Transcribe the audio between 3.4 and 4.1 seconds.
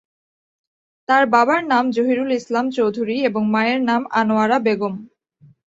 মায়ের নাম